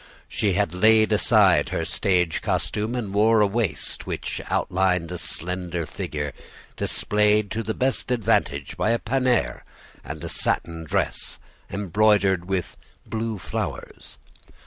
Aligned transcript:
She 0.27 0.53
had 0.53 0.73
laid 0.73 1.13
aside 1.13 1.69
her 1.69 1.85
stage 1.85 2.41
costume, 2.41 2.95
and 2.95 3.13
wore 3.13 3.39
a 3.39 3.45
waist 3.45 4.07
which 4.07 4.41
outlined 4.49 5.11
a 5.11 5.17
slender 5.19 5.85
figure, 5.85 6.33
displayed 6.75 7.51
to 7.51 7.61
the 7.61 7.75
best 7.75 8.09
advantage 8.09 8.75
by 8.77 8.89
a 8.89 8.97
panier 8.97 9.63
and 10.03 10.23
a 10.23 10.27
satin 10.27 10.85
dress 10.85 11.37
embroidered 11.69 12.45
with 12.45 12.77
blue 13.05 13.37
flowers. 13.37 14.17